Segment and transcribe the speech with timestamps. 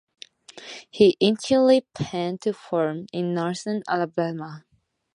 [0.89, 4.65] He initially planned to farm in Northern Alabama.